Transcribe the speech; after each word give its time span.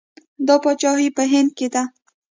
دا 0.47 0.55
پاچاهي 0.63 1.09
په 1.17 1.23
هند 1.31 1.49
کې 1.57 1.67
ده. 1.73 1.83